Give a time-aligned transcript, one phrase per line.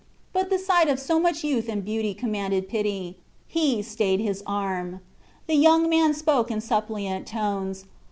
[0.33, 3.17] But the sight of so much youth and beauty commanded pity.
[3.47, 4.99] He stayed his arm.
[5.45, 7.85] The young man spoke in suppliant tones.